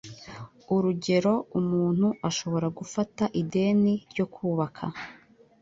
Urugero, 0.75 1.33
umuntu 1.59 2.07
ashobora 2.29 2.67
gufata 2.77 3.23
ideni 3.41 3.93
ryo 4.11 4.25
kubaka 4.33 4.83